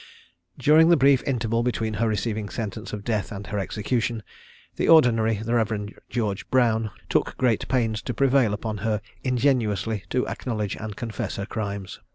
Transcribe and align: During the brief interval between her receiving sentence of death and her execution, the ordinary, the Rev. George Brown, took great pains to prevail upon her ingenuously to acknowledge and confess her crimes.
During 0.57 0.89
the 0.89 0.97
brief 0.97 1.21
interval 1.27 1.61
between 1.61 1.93
her 2.01 2.07
receiving 2.07 2.49
sentence 2.49 2.91
of 2.91 3.03
death 3.03 3.31
and 3.31 3.45
her 3.45 3.59
execution, 3.59 4.23
the 4.75 4.87
ordinary, 4.89 5.35
the 5.35 5.53
Rev. 5.53 5.89
George 6.09 6.49
Brown, 6.49 6.89
took 7.07 7.37
great 7.37 7.67
pains 7.67 8.01
to 8.01 8.13
prevail 8.15 8.51
upon 8.51 8.77
her 8.79 8.99
ingenuously 9.23 10.03
to 10.09 10.27
acknowledge 10.27 10.75
and 10.75 10.95
confess 10.95 11.35
her 11.35 11.45
crimes. 11.45 11.99